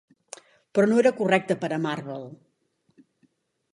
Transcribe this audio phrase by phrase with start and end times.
[0.77, 2.25] Però no era correcte per a Marvel.